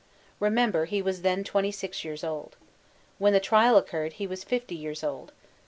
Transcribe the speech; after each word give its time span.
Remember 0.39 0.85
he 0.85 0.99
was 0.99 1.21
then 1.21 1.43
26 1.43 2.03
years 2.03 2.23
old. 2.23 2.55
When 3.19 3.33
the 3.33 3.39
trial 3.39 3.77
occurred, 3.77 4.13
he 4.13 4.25
was 4.25 4.43
50 4.43 4.73
years 4.73 5.03
old. 5.03 5.31